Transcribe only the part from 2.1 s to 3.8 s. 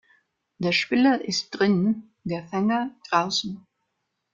der Fänger "draußen".